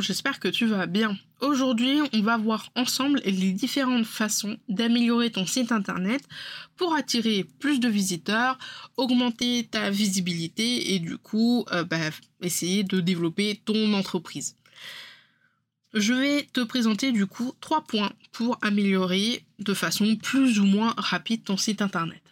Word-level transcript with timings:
J'espère 0.00 0.40
que 0.40 0.48
tu 0.48 0.66
vas 0.66 0.86
bien. 0.86 1.16
Aujourd'hui, 1.40 2.00
on 2.14 2.22
va 2.22 2.38
voir 2.38 2.70
ensemble 2.74 3.20
les 3.24 3.52
différentes 3.52 4.06
façons 4.06 4.56
d'améliorer 4.68 5.30
ton 5.30 5.46
site 5.46 5.72
internet 5.72 6.22
pour 6.76 6.94
attirer 6.94 7.44
plus 7.58 7.80
de 7.80 7.88
visiteurs, 7.88 8.58
augmenter 8.96 9.68
ta 9.70 9.90
visibilité 9.90 10.94
et 10.94 10.98
du 10.98 11.18
coup, 11.18 11.64
euh, 11.72 11.84
bah, 11.84 11.98
essayer 12.40 12.82
de 12.82 13.00
développer 13.00 13.60
ton 13.64 13.92
entreprise. 13.92 14.56
Je 15.92 16.14
vais 16.14 16.48
te 16.52 16.60
présenter 16.60 17.12
du 17.12 17.26
coup 17.26 17.52
trois 17.60 17.82
points 17.82 18.12
pour 18.32 18.58
améliorer 18.62 19.44
de 19.58 19.74
façon 19.74 20.16
plus 20.16 20.60
ou 20.60 20.64
moins 20.64 20.94
rapide 20.96 21.44
ton 21.44 21.56
site 21.56 21.82
internet. 21.82 22.22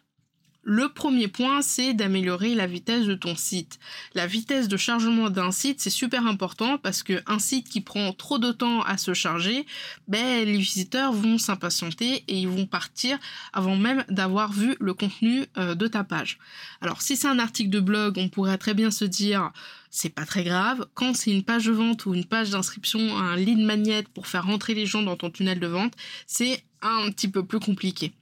Le 0.71 0.91
premier 0.91 1.29
point, 1.29 1.63
c'est 1.63 1.95
d'améliorer 1.95 2.55
la 2.55 2.67
vitesse 2.67 3.07
de 3.07 3.15
ton 3.15 3.37
site. 3.37 3.79
La 4.13 4.27
vitesse 4.27 4.69
de 4.69 4.77
chargement 4.77 5.31
d'un 5.31 5.51
site, 5.51 5.81
c'est 5.81 5.89
super 5.89 6.27
important 6.27 6.77
parce 6.77 7.03
qu'un 7.03 7.39
site 7.39 7.71
qui 7.71 7.81
prend 7.81 8.13
trop 8.13 8.39
de 8.39 8.53
temps 8.53 8.83
à 8.83 8.99
se 8.99 9.15
charger, 9.15 9.65
ben, 10.09 10.45
les 10.45 10.59
visiteurs 10.59 11.15
vont 11.15 11.39
s'impatienter 11.39 12.23
et 12.29 12.39
ils 12.39 12.49
vont 12.49 12.67
partir 12.67 13.19
avant 13.55 13.77
même 13.77 14.05
d'avoir 14.11 14.53
vu 14.53 14.77
le 14.79 14.93
contenu 14.93 15.47
euh, 15.57 15.75
de 15.75 15.87
ta 15.87 16.05
page. 16.05 16.39
Alors, 16.83 17.01
si 17.01 17.17
c'est 17.17 17.29
un 17.29 17.39
article 17.39 17.71
de 17.71 17.81
blog, 17.81 18.19
on 18.19 18.29
pourrait 18.29 18.59
très 18.59 18.75
bien 18.75 18.91
se 18.91 19.07
dire 19.07 19.53
c'est 19.91 20.11
pas 20.11 20.27
très 20.27 20.45
grave. 20.45 20.87
Quand 20.93 21.17
c'est 21.17 21.31
une 21.31 21.45
page 21.45 21.65
de 21.65 21.73
vente 21.73 22.05
ou 22.05 22.13
une 22.13 22.27
page 22.27 22.51
d'inscription, 22.51 23.17
un 23.17 23.37
lead 23.37 23.59
magnet 23.59 24.05
pour 24.13 24.27
faire 24.27 24.45
rentrer 24.45 24.75
les 24.75 24.85
gens 24.85 25.01
dans 25.01 25.17
ton 25.17 25.31
tunnel 25.31 25.61
de 25.61 25.67
vente, 25.67 25.95
c'est 26.27 26.63
un 26.83 27.11
petit 27.11 27.29
peu 27.29 27.43
plus 27.43 27.59
compliqué. 27.59 28.13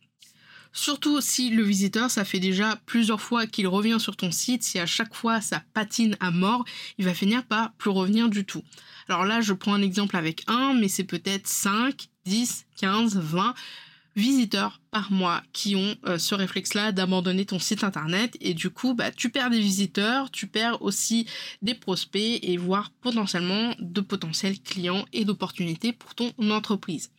Surtout 0.76 1.22
si 1.22 1.48
le 1.48 1.62
visiteur, 1.62 2.10
ça 2.10 2.26
fait 2.26 2.38
déjà 2.38 2.76
plusieurs 2.84 3.22
fois 3.22 3.46
qu'il 3.46 3.66
revient 3.66 3.96
sur 3.98 4.14
ton 4.14 4.30
site, 4.30 4.62
si 4.62 4.78
à 4.78 4.84
chaque 4.84 5.14
fois 5.14 5.40
ça 5.40 5.62
patine 5.72 6.18
à 6.20 6.30
mort, 6.30 6.66
il 6.98 7.06
va 7.06 7.14
finir 7.14 7.42
par 7.46 7.72
plus 7.72 7.88
revenir 7.88 8.28
du 8.28 8.44
tout. 8.44 8.62
Alors 9.08 9.24
là, 9.24 9.40
je 9.40 9.54
prends 9.54 9.72
un 9.72 9.80
exemple 9.80 10.18
avec 10.18 10.44
un, 10.48 10.74
mais 10.74 10.88
c'est 10.88 11.04
peut-être 11.04 11.46
5, 11.46 12.08
10, 12.26 12.66
15, 12.76 13.16
20 13.16 13.54
visiteurs 14.16 14.82
par 14.90 15.10
mois 15.10 15.42
qui 15.54 15.76
ont 15.76 15.96
euh, 16.04 16.18
ce 16.18 16.34
réflexe-là 16.34 16.92
d'abandonner 16.92 17.46
ton 17.46 17.58
site 17.58 17.82
internet 17.82 18.36
et 18.42 18.52
du 18.52 18.68
coup 18.68 18.92
bah, 18.92 19.10
tu 19.10 19.30
perds 19.30 19.50
des 19.50 19.60
visiteurs, 19.60 20.30
tu 20.30 20.46
perds 20.46 20.82
aussi 20.82 21.26
des 21.62 21.74
prospects 21.74 22.38
et 22.42 22.56
voire 22.58 22.90
potentiellement 23.00 23.74
de 23.78 24.00
potentiels 24.02 24.60
clients 24.60 25.06
et 25.14 25.24
d'opportunités 25.24 25.92
pour 25.92 26.14
ton 26.14 26.32
entreprise. 26.50 27.10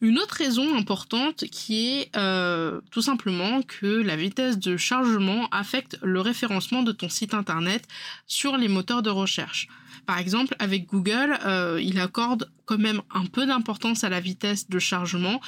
Une 0.00 0.18
autre 0.18 0.34
raison 0.34 0.76
importante 0.76 1.44
qui 1.50 1.88
est 1.88 2.16
euh, 2.16 2.80
tout 2.90 3.02
simplement 3.02 3.62
que 3.62 3.86
la 3.86 4.16
vitesse 4.16 4.58
de 4.58 4.76
chargement 4.76 5.48
affecte 5.50 5.98
le 6.02 6.20
référencement 6.20 6.82
de 6.82 6.92
ton 6.92 7.08
site 7.08 7.34
internet 7.34 7.86
sur 8.26 8.56
les 8.56 8.68
moteurs 8.68 9.02
de 9.02 9.10
recherche. 9.10 9.68
Par 10.06 10.18
exemple, 10.18 10.56
avec 10.58 10.86
Google, 10.86 11.38
euh, 11.44 11.80
il 11.82 12.00
accorde 12.00 12.50
quand 12.64 12.78
même 12.78 13.02
un 13.12 13.26
peu 13.26 13.46
d'importance 13.46 14.04
à 14.04 14.08
la 14.08 14.20
vitesse 14.20 14.68
de 14.68 14.78
chargement 14.78 15.40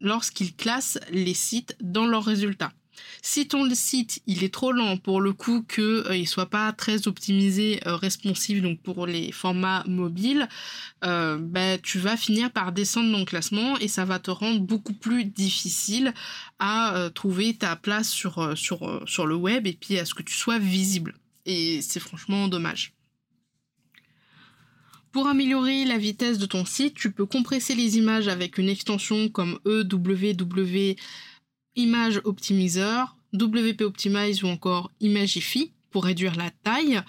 lorsqu'il 0.00 0.54
classe 0.54 0.98
les 1.10 1.34
sites 1.34 1.76
dans 1.80 2.06
leurs 2.06 2.24
résultats. 2.24 2.72
Si 3.22 3.46
ton 3.46 3.68
site 3.74 4.22
il 4.26 4.44
est 4.44 4.52
trop 4.52 4.72
lent 4.72 4.96
pour 4.96 5.20
le 5.20 5.32
coup 5.32 5.64
que 5.66 6.08
euh, 6.08 6.16
il 6.16 6.26
soit 6.26 6.50
pas 6.50 6.72
très 6.72 7.06
optimisé 7.06 7.80
euh, 7.86 7.96
responsive 7.96 8.62
donc 8.62 8.80
pour 8.80 9.06
les 9.06 9.32
formats 9.32 9.84
mobiles, 9.86 10.48
euh, 11.04 11.38
bah, 11.38 11.78
tu 11.78 11.98
vas 11.98 12.16
finir 12.16 12.50
par 12.50 12.72
descendre 12.72 13.12
dans 13.12 13.18
le 13.18 13.24
classement 13.24 13.78
et 13.78 13.88
ça 13.88 14.04
va 14.04 14.18
te 14.18 14.30
rendre 14.30 14.60
beaucoup 14.60 14.94
plus 14.94 15.24
difficile 15.24 16.14
à 16.58 17.10
trouver 17.14 17.54
ta 17.54 17.76
place 17.76 18.10
sur 18.10 18.56
sur 18.56 19.02
sur 19.06 19.26
le 19.26 19.34
web 19.34 19.66
et 19.66 19.72
puis 19.72 19.98
à 19.98 20.04
ce 20.04 20.14
que 20.14 20.22
tu 20.22 20.34
sois 20.34 20.58
visible. 20.58 21.14
Et 21.46 21.80
c'est 21.82 22.00
franchement 22.00 22.48
dommage. 22.48 22.92
Pour 25.12 25.26
améliorer 25.26 25.84
la 25.84 25.98
vitesse 25.98 26.38
de 26.38 26.46
ton 26.46 26.64
site, 26.64 26.94
tu 26.94 27.10
peux 27.10 27.26
compresser 27.26 27.74
les 27.74 27.98
images 27.98 28.28
avec 28.28 28.58
une 28.58 28.68
extension 28.68 29.28
comme 29.28 29.58
EWW 29.64 30.94
Image 31.76 32.20
Optimizer, 32.24 33.16
WP 33.32 33.82
Optimize 33.82 34.42
ou 34.42 34.48
encore 34.48 34.90
Imagify 35.00 35.72
pour 35.90 36.04
réduire 36.04 36.36
la 36.36 36.50
taille. 36.50 37.00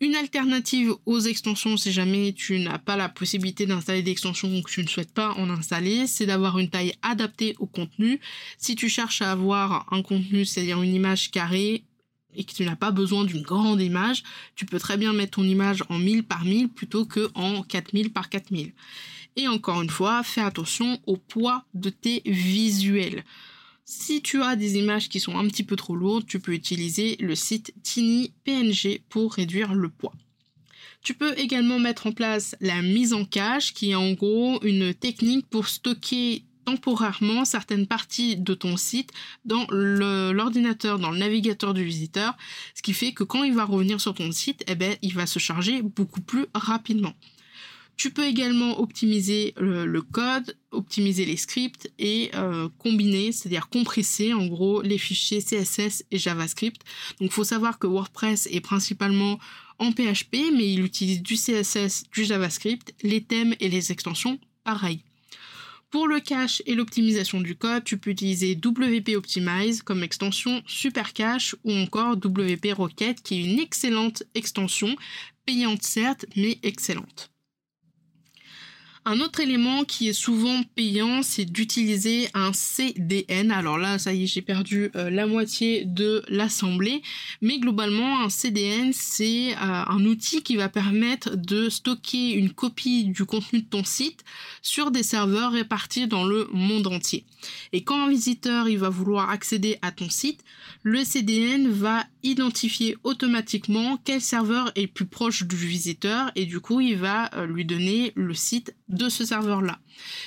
Une 0.00 0.14
alternative 0.14 0.94
aux 1.06 1.20
extensions 1.20 1.76
si 1.76 1.92
jamais 1.92 2.32
tu 2.32 2.58
n'as 2.58 2.78
pas 2.78 2.96
la 2.96 3.08
possibilité 3.08 3.66
d'installer 3.66 4.02
d'extensions 4.02 4.56
ou 4.56 4.62
que 4.62 4.70
tu 4.70 4.82
ne 4.82 4.88
souhaites 4.88 5.12
pas 5.12 5.32
en 5.34 5.50
installer, 5.50 6.06
c'est 6.06 6.26
d'avoir 6.26 6.58
une 6.58 6.70
taille 6.70 6.94
adaptée 7.02 7.54
au 7.58 7.66
contenu. 7.66 8.20
Si 8.58 8.74
tu 8.76 8.88
cherches 8.88 9.22
à 9.22 9.32
avoir 9.32 9.86
un 9.92 10.02
contenu, 10.02 10.44
c'est-à-dire 10.44 10.82
une 10.82 10.94
image 10.94 11.30
carrée, 11.30 11.84
et 12.36 12.42
que 12.42 12.52
tu 12.52 12.64
n'as 12.64 12.74
pas 12.74 12.90
besoin 12.90 13.24
d'une 13.24 13.42
grande 13.42 13.80
image, 13.80 14.24
tu 14.56 14.66
peux 14.66 14.80
très 14.80 14.96
bien 14.96 15.12
mettre 15.12 15.36
ton 15.36 15.44
image 15.44 15.84
en 15.88 15.98
1000 15.98 16.24
par 16.24 16.44
1000 16.44 16.68
plutôt 16.68 17.04
que 17.04 17.30
en 17.34 17.62
4000 17.62 18.12
par 18.12 18.28
4000. 18.28 18.72
Et 19.36 19.48
encore 19.48 19.82
une 19.82 19.90
fois, 19.90 20.24
fais 20.24 20.40
attention 20.40 21.00
au 21.06 21.16
poids 21.16 21.64
de 21.74 21.90
tes 21.90 22.22
visuels. 22.26 23.24
Si 23.86 24.22
tu 24.22 24.42
as 24.42 24.56
des 24.56 24.78
images 24.78 25.10
qui 25.10 25.20
sont 25.20 25.36
un 25.36 25.46
petit 25.46 25.62
peu 25.62 25.76
trop 25.76 25.94
lourdes, 25.94 26.26
tu 26.26 26.40
peux 26.40 26.54
utiliser 26.54 27.16
le 27.20 27.34
site 27.34 27.74
Tiny 27.82 28.32
PNG 28.44 29.02
pour 29.10 29.34
réduire 29.34 29.74
le 29.74 29.90
poids. 29.90 30.14
Tu 31.02 31.12
peux 31.12 31.38
également 31.38 31.78
mettre 31.78 32.06
en 32.06 32.12
place 32.12 32.56
la 32.62 32.80
mise 32.80 33.12
en 33.12 33.26
cache 33.26 33.74
qui 33.74 33.90
est 33.90 33.94
en 33.94 34.12
gros 34.12 34.58
une 34.62 34.94
technique 34.94 35.46
pour 35.50 35.68
stocker 35.68 36.44
temporairement 36.64 37.44
certaines 37.44 37.86
parties 37.86 38.36
de 38.36 38.54
ton 38.54 38.78
site 38.78 39.10
dans 39.44 39.66
l'ordinateur, 39.70 40.98
dans 40.98 41.10
le 41.10 41.18
navigateur 41.18 41.74
du 41.74 41.84
visiteur, 41.84 42.38
ce 42.74 42.80
qui 42.80 42.94
fait 42.94 43.12
que 43.12 43.22
quand 43.22 43.44
il 43.44 43.52
va 43.52 43.64
revenir 43.64 44.00
sur 44.00 44.14
ton 44.14 44.32
site, 44.32 44.64
eh 44.66 44.74
ben, 44.74 44.96
il 45.02 45.12
va 45.12 45.26
se 45.26 45.38
charger 45.38 45.82
beaucoup 45.82 46.22
plus 46.22 46.46
rapidement. 46.54 47.12
Tu 47.96 48.10
peux 48.10 48.26
également 48.26 48.80
optimiser 48.80 49.54
le, 49.56 50.02
code, 50.02 50.56
optimiser 50.72 51.24
les 51.24 51.36
scripts 51.36 51.90
et 51.98 52.30
euh, 52.34 52.68
combiner, 52.78 53.32
c'est-à-dire 53.32 53.68
compresser 53.68 54.32
en 54.32 54.46
gros 54.46 54.82
les 54.82 54.98
fichiers 54.98 55.40
CSS 55.40 56.04
et 56.10 56.18
JavaScript. 56.18 56.82
Donc 57.20 57.30
il 57.30 57.32
faut 57.32 57.44
savoir 57.44 57.78
que 57.78 57.86
WordPress 57.86 58.48
est 58.50 58.60
principalement 58.60 59.38
en 59.78 59.92
PHP, 59.92 60.52
mais 60.52 60.72
il 60.72 60.84
utilise 60.84 61.22
du 61.22 61.34
CSS, 61.34 62.04
du 62.10 62.24
JavaScript, 62.24 62.94
les 63.02 63.22
thèmes 63.22 63.54
et 63.60 63.68
les 63.68 63.92
extensions, 63.92 64.38
pareil. 64.64 65.02
Pour 65.94 66.08
le 66.08 66.18
cache 66.18 66.60
et 66.66 66.74
l'optimisation 66.74 67.40
du 67.40 67.54
code, 67.54 67.84
tu 67.84 67.98
peux 67.98 68.10
utiliser 68.10 68.56
WP 68.56 69.10
Optimize 69.16 69.80
comme 69.82 70.02
extension 70.02 70.60
Super 70.66 71.12
Cache 71.12 71.54
ou 71.62 71.72
encore 71.72 72.16
WP 72.16 72.72
Rocket 72.76 73.22
qui 73.22 73.36
est 73.36 73.44
une 73.44 73.60
excellente 73.60 74.24
extension, 74.34 74.96
payante 75.46 75.84
certes, 75.84 76.26
mais 76.34 76.58
excellente. 76.64 77.30
Un 79.06 79.20
autre 79.20 79.40
élément 79.40 79.84
qui 79.84 80.08
est 80.08 80.14
souvent 80.14 80.62
payant, 80.76 81.22
c'est 81.22 81.44
d'utiliser 81.44 82.30
un 82.32 82.54
CDN. 82.54 83.52
Alors 83.52 83.76
là, 83.76 83.98
ça 83.98 84.14
y 84.14 84.22
est, 84.22 84.26
j'ai 84.26 84.40
perdu 84.40 84.90
euh, 84.96 85.10
la 85.10 85.26
moitié 85.26 85.84
de 85.84 86.22
l'assemblée. 86.28 87.02
Mais 87.42 87.58
globalement, 87.58 88.22
un 88.22 88.30
CDN, 88.30 88.94
c'est 88.94 89.52
euh, 89.52 89.56
un 89.60 90.06
outil 90.06 90.42
qui 90.42 90.56
va 90.56 90.70
permettre 90.70 91.36
de 91.36 91.68
stocker 91.68 92.30
une 92.30 92.50
copie 92.50 93.04
du 93.04 93.26
contenu 93.26 93.60
de 93.60 93.66
ton 93.66 93.84
site 93.84 94.24
sur 94.62 94.90
des 94.90 95.02
serveurs 95.02 95.52
répartis 95.52 96.06
dans 96.06 96.24
le 96.24 96.48
monde 96.54 96.86
entier. 96.86 97.26
Et 97.74 97.84
quand 97.84 98.06
un 98.06 98.08
visiteur 98.08 98.66
va 98.78 98.88
vouloir 98.88 99.28
accéder 99.28 99.78
à 99.82 99.92
ton 99.92 100.08
site, 100.08 100.42
le 100.82 101.04
CDN 101.04 101.68
va 101.68 102.04
identifier 102.22 102.96
automatiquement 103.04 103.98
quel 104.04 104.20
serveur 104.20 104.72
est 104.74 104.86
plus 104.86 105.06
proche 105.06 105.44
du 105.44 105.56
visiteur 105.56 106.30
et 106.34 106.46
du 106.46 106.60
coup 106.60 106.80
il 106.80 106.96
va 106.96 107.34
euh, 107.34 107.46
lui 107.46 107.64
donner 107.64 108.12
le 108.16 108.34
site 108.34 108.74
de 108.94 109.08
ce 109.08 109.24
serveur-là. 109.24 109.78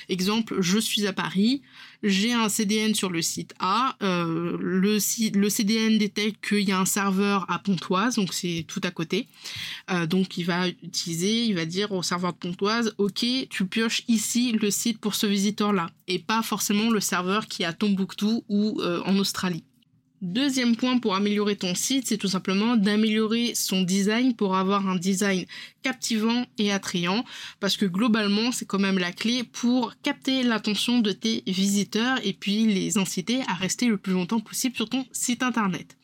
Exemple, 0.08 0.56
je 0.60 0.78
suis 0.78 1.06
à 1.06 1.12
Paris, 1.12 1.62
j'ai 2.02 2.32
un 2.32 2.48
CDN 2.48 2.94
sur 2.94 3.10
le 3.10 3.22
site 3.22 3.54
A, 3.58 3.96
euh, 4.02 4.56
le, 4.60 4.98
CDN 4.98 5.98
détecte 5.98 6.46
qu'il 6.46 6.68
y 6.68 6.72
a 6.72 6.78
un 6.78 6.84
serveur 6.84 7.50
à 7.50 7.58
Pontoise, 7.58 8.16
donc 8.16 8.32
c'est 8.32 8.64
tout 8.68 8.80
à 8.84 8.90
côté. 8.90 9.26
Euh, 9.90 10.06
donc 10.06 10.38
il 10.38 10.44
va 10.44 10.68
utiliser, 10.68 11.44
il 11.44 11.54
va 11.54 11.66
dire 11.66 11.92
au 11.92 12.02
serveur 12.02 12.32
de 12.32 12.38
Pontoise, 12.38 12.94
ok, 12.98 13.24
tu 13.50 13.66
pioches 13.66 14.02
ici 14.08 14.52
le 14.52 14.70
site 14.70 14.98
pour 14.98 15.14
ce 15.14 15.26
visiteur-là, 15.26 15.90
et 16.06 16.18
pas 16.18 16.42
forcément 16.42 16.90
le 16.90 17.00
serveur 17.00 17.46
qui 17.46 17.62
est 17.62 17.66
à 17.66 17.72
Tombouctou 17.72 18.44
ou 18.48 18.80
euh, 18.80 19.02
en 19.04 19.16
Australie. 19.18 19.64
Deuxième 20.20 20.74
point 20.74 20.98
pour 20.98 21.14
améliorer 21.14 21.54
ton 21.54 21.76
site, 21.76 22.08
c'est 22.08 22.16
tout 22.16 22.26
simplement 22.26 22.74
d'améliorer 22.76 23.54
son 23.54 23.82
design 23.82 24.34
pour 24.34 24.56
avoir 24.56 24.88
un 24.88 24.96
design 24.96 25.44
captivant 25.84 26.44
et 26.58 26.72
attrayant, 26.72 27.24
parce 27.60 27.76
que 27.76 27.86
globalement, 27.86 28.50
c'est 28.50 28.64
quand 28.64 28.80
même 28.80 28.98
la 28.98 29.12
clé 29.12 29.44
pour 29.44 29.94
capter 30.02 30.42
l'attention 30.42 30.98
de 30.98 31.12
tes 31.12 31.44
visiteurs 31.46 32.18
et 32.24 32.32
puis 32.32 32.66
les 32.66 32.98
inciter 32.98 33.42
à 33.46 33.54
rester 33.54 33.86
le 33.86 33.96
plus 33.96 34.12
longtemps 34.12 34.40
possible 34.40 34.74
sur 34.74 34.88
ton 34.88 35.06
site 35.12 35.44
internet. 35.44 35.96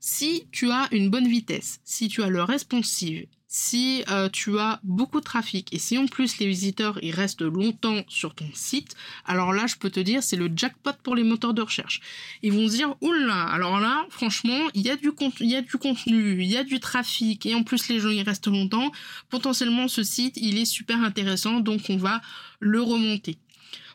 Si 0.00 0.48
tu 0.50 0.72
as 0.72 0.88
une 0.90 1.08
bonne 1.08 1.28
vitesse, 1.28 1.78
si 1.84 2.08
tu 2.08 2.24
as 2.24 2.28
le 2.28 2.42
responsive, 2.42 3.26
si 3.54 4.02
euh, 4.08 4.30
tu 4.30 4.58
as 4.58 4.80
beaucoup 4.82 5.20
de 5.20 5.24
trafic 5.26 5.68
et 5.74 5.78
si 5.78 5.98
en 5.98 6.06
plus 6.06 6.38
les 6.38 6.46
visiteurs 6.46 6.98
ils 7.02 7.14
restent 7.14 7.42
longtemps 7.42 8.02
sur 8.08 8.34
ton 8.34 8.48
site, 8.54 8.96
alors 9.26 9.52
là 9.52 9.66
je 9.66 9.76
peux 9.76 9.90
te 9.90 10.00
dire 10.00 10.22
c'est 10.22 10.36
le 10.36 10.50
jackpot 10.56 10.92
pour 11.02 11.14
les 11.14 11.22
moteurs 11.22 11.52
de 11.52 11.60
recherche. 11.60 12.00
Ils 12.42 12.50
vont 12.50 12.66
se 12.66 12.76
dire 12.76 12.96
oula, 13.02 13.42
alors 13.42 13.78
là 13.78 14.06
franchement 14.08 14.58
il 14.72 14.80
y 14.80 14.90
a 14.90 14.96
du 14.96 15.12
contenu, 15.12 15.46
il 15.46 15.52
y 15.52 15.56
a 15.56 15.60
du 15.60 15.76
contenu, 15.76 16.42
il 16.42 16.50
y 16.50 16.56
a 16.56 16.64
du 16.64 16.80
trafic 16.80 17.44
et 17.44 17.54
en 17.54 17.62
plus 17.62 17.88
les 17.88 18.00
gens 18.00 18.08
y 18.08 18.22
restent 18.22 18.46
longtemps. 18.46 18.90
Potentiellement 19.28 19.86
ce 19.86 20.02
site 20.02 20.38
il 20.38 20.56
est 20.56 20.64
super 20.64 21.02
intéressant 21.02 21.60
donc 21.60 21.82
on 21.90 21.98
va 21.98 22.22
le 22.58 22.80
remonter. 22.80 23.36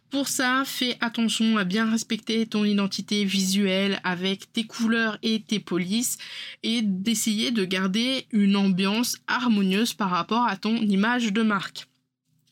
Pour 0.10 0.30
ça, 0.30 0.64
fais 0.66 0.98
attention 1.02 1.58
à 1.58 1.66
bien 1.66 1.90
respecter 1.90 2.46
ton 2.46 2.64
identité 2.64 3.26
visuelle 3.26 4.00
avec 4.06 4.52
tes 4.54 4.64
couleurs 4.64 5.18
et 5.22 5.42
tes 5.42 5.60
polices 5.60 6.18
et 6.64 6.82
d'essayer 6.82 7.52
de 7.52 7.66
garder 7.66 8.26
une 8.32 8.56
ambiance 8.56 9.18
harmonieuse 9.28 9.94
par 9.94 10.10
rapport 10.10 10.48
à 10.48 10.56
ton 10.56 10.78
image 10.78 11.34
de 11.34 11.42
marque. 11.42 11.88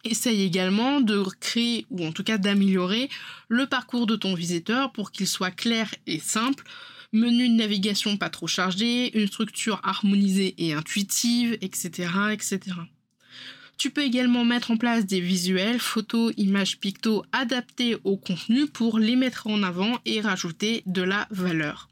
Essaye 0.04 0.44
également 0.44 1.00
de 1.00 1.24
créer 1.40 1.86
ou 1.90 2.06
en 2.06 2.12
tout 2.12 2.24
cas 2.24 2.38
d'améliorer 2.38 3.10
le 3.48 3.66
parcours 3.68 4.06
de 4.06 4.18
ton 4.18 4.36
visiteur 4.36 4.92
pour 4.92 5.12
qu'il 5.12 5.28
soit 5.28 5.52
clair 5.52 5.96
et 6.08 6.20
simple 6.20 6.66
menu 7.14 7.48
de 7.48 7.54
navigation 7.54 8.18
pas 8.18 8.30
trop 8.30 8.48
chargé, 8.48 9.18
une 9.18 9.28
structure 9.28 9.80
harmonisée 9.84 10.54
et 10.58 10.74
intuitive, 10.74 11.58
etc., 11.62 12.10
etc. 12.34 12.60
Tu 13.78 13.92
peux 13.92 14.04
également 14.04 14.46
mettre 14.46 14.72
en 14.72 14.78
place 14.78 15.06
des 15.06 15.20
visuels, 15.20 15.80
photos, 15.80 16.34
images 16.38 16.80
pictos 16.80 17.24
adaptés 17.32 17.98
au 18.04 18.16
contenu 18.16 18.68
pour 18.68 19.00
les 19.00 19.16
mettre 19.16 19.48
en 19.48 19.64
avant 19.64 20.00
et 20.06 20.22
rajouter 20.22 20.84
de 20.86 21.02
la 21.02 21.28
valeur. 21.30 21.90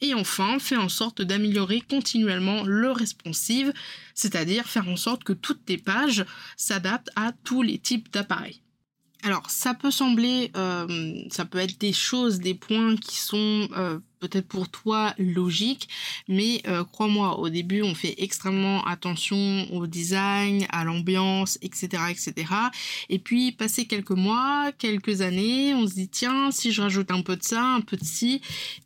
Et 0.00 0.14
enfin, 0.14 0.58
fais 0.58 0.76
en 0.76 0.88
sorte 0.88 1.22
d'améliorer 1.22 1.82
continuellement 1.82 2.64
le 2.64 2.90
responsive, 2.90 3.72
c'est-à-dire 4.14 4.66
faire 4.66 4.88
en 4.88 4.96
sorte 4.96 5.24
que 5.24 5.32
toutes 5.32 5.64
tes 5.64 5.78
pages 5.78 6.24
s'adaptent 6.56 7.10
à 7.16 7.32
tous 7.44 7.62
les 7.62 7.78
types 7.78 8.10
d'appareils. 8.10 8.62
Alors, 9.22 9.50
ça 9.50 9.74
peut 9.74 9.90
sembler, 9.90 10.50
euh, 10.56 11.22
ça 11.30 11.44
peut 11.44 11.58
être 11.58 11.78
des 11.78 11.92
choses, 11.92 12.38
des 12.38 12.54
points 12.54 12.96
qui 12.96 13.16
sont 13.16 13.68
euh, 13.76 13.98
peut-être 14.20 14.46
pour 14.46 14.68
toi 14.68 15.14
logique, 15.18 15.88
mais 16.28 16.62
euh, 16.68 16.84
crois-moi, 16.84 17.38
au 17.38 17.48
début, 17.48 17.82
on 17.82 17.94
fait 17.94 18.14
extrêmement 18.18 18.84
attention 18.84 19.66
au 19.72 19.86
design, 19.86 20.66
à 20.70 20.84
l'ambiance, 20.84 21.58
etc., 21.62 22.02
etc. 22.10 22.52
Et 23.08 23.18
puis, 23.18 23.52
passer 23.52 23.86
quelques 23.86 24.10
mois, 24.10 24.70
quelques 24.78 25.22
années, 25.22 25.74
on 25.74 25.86
se 25.86 25.94
dit 25.94 26.08
tiens, 26.08 26.50
si 26.50 26.72
je 26.72 26.82
rajoute 26.82 27.10
un 27.10 27.22
peu 27.22 27.36
de 27.36 27.42
ça, 27.42 27.62
un 27.62 27.80
peu 27.80 27.96
de 27.96 28.04
ci, 28.04 28.40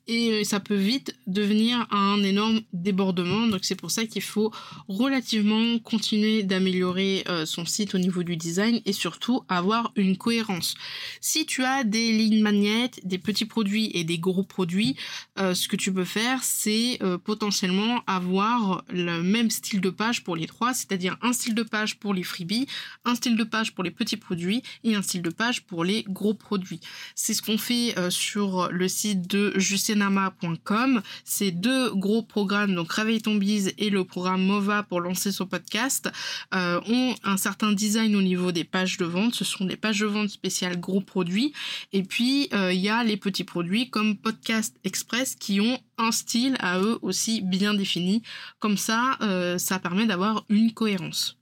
et 0.06 0.30
euh, 0.30 0.44
ça 0.44 0.60
peut 0.60 0.74
vite 0.76 1.16
devenir 1.26 1.86
un 1.90 2.22
énorme 2.22 2.60
débordement. 2.72 3.46
Donc 3.46 3.60
c'est 3.64 3.74
pour 3.74 3.90
ça 3.90 4.04
qu'il 4.04 4.22
faut 4.22 4.52
relativement 4.88 5.78
continuer 5.78 6.42
d'améliorer 6.42 7.24
euh, 7.28 7.46
son 7.46 7.64
site 7.64 7.94
au 7.94 7.98
niveau 7.98 8.22
du 8.22 8.36
design 8.36 8.80
et 8.84 8.92
surtout 8.92 9.42
avoir 9.48 9.92
une 9.96 10.16
cohérence. 10.16 10.74
Si 11.20 11.46
tu 11.46 11.64
as 11.64 11.84
des 11.84 12.12
lignes 12.12 12.42
magnettes, 12.42 13.00
des 13.04 13.18
petits 13.18 13.46
produits 13.46 13.90
et 13.94 14.04
des 14.04 14.18
gros 14.18 14.42
produits, 14.42 14.96
euh, 15.38 15.54
ce 15.54 15.66
que 15.66 15.76
tu 15.76 15.92
peux 15.92 16.04
faire, 16.04 16.44
c'est 16.44 16.98
euh, 17.02 17.18
potentiellement 17.18 18.02
avoir 18.06 18.84
le 18.88 19.22
même 19.22 19.50
style 19.50 19.80
de 19.80 19.90
page 19.90 20.22
pour 20.22 20.36
les 20.36 20.46
trois, 20.46 20.74
c'est-à-dire 20.74 21.16
un 21.22 21.32
style 21.32 21.54
de 21.54 21.62
page 21.62 21.98
pour 21.98 22.14
les 22.14 22.22
freebies, 22.22 22.66
un 23.04 23.14
style 23.14 23.36
de 23.36 23.44
page 23.44 23.74
pour 23.74 23.82
les 23.82 23.90
petits 23.90 24.16
produits 24.16 24.62
et 24.84 24.94
un 24.94 25.02
style 25.02 25.22
de 25.22 25.30
page 25.30 25.62
pour 25.62 25.84
les 25.84 26.04
gros 26.08 26.34
produits. 26.34 26.80
C'est 27.14 27.34
ce 27.34 27.42
qu'on 27.42 27.58
fait 27.58 27.98
euh, 27.98 28.10
sur 28.10 28.68
le 28.70 28.88
site 28.88 29.26
de 29.26 29.52
justenama.com. 29.56 31.02
Ces 31.24 31.50
deux 31.50 31.92
gros 31.94 32.22
programmes, 32.22 32.74
donc 32.74 32.92
Réveille 32.92 33.22
ton 33.22 33.34
bise 33.34 33.72
et 33.78 33.90
le 33.90 34.04
programme 34.04 34.44
Mova 34.44 34.82
pour 34.84 35.00
lancer 35.00 35.32
son 35.32 35.46
podcast, 35.46 36.10
ont 36.52 37.14
un 37.24 37.36
certain 37.36 37.72
design 37.72 38.14
au 38.14 38.22
niveau 38.22 38.52
des 38.52 38.64
pages 38.64 38.96
de 38.98 39.04
vente. 39.04 39.34
Ce 39.34 39.44
sont 39.44 39.64
des 39.64 39.76
pages 39.76 40.00
de 40.00 40.06
vente 40.06 40.28
spéciales 40.28 40.78
gros 40.78 41.00
produits. 41.00 41.52
Et 41.92 42.02
puis, 42.02 42.48
il 42.52 42.80
y 42.80 42.88
a 42.88 43.02
les 43.02 43.16
petits 43.16 43.44
produits 43.44 43.90
comme 43.90 44.16
Podcast 44.16 44.76
Express 44.84 45.13
qui 45.38 45.60
ont 45.60 45.78
un 45.98 46.10
style 46.10 46.56
à 46.60 46.80
eux 46.80 46.98
aussi 47.02 47.40
bien 47.40 47.74
défini. 47.74 48.22
Comme 48.58 48.76
ça, 48.76 49.16
euh, 49.20 49.58
ça 49.58 49.78
permet 49.78 50.06
d'avoir 50.06 50.44
une 50.48 50.72
cohérence. 50.72 51.38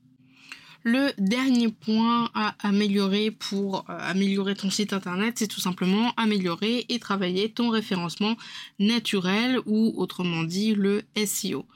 Le 0.85 1.13
dernier 1.17 1.69
point 1.69 2.29
à 2.35 2.57
améliorer 2.59 3.31
pour 3.31 3.85
euh, 3.89 3.97
améliorer 4.01 4.57
ton 4.57 4.69
site 4.69 4.93
internet, 4.93 5.35
c'est 5.39 5.47
tout 5.47 5.61
simplement 5.61 6.13
améliorer 6.17 6.87
et 6.89 6.99
travailler 6.99 7.53
ton 7.53 7.71
référencement 7.71 8.37
naturel 8.81 9.61
ou 9.67 9.95
autrement 9.97 10.43
dit 10.43 10.75
le 10.75 11.03
SEO. 11.25 11.67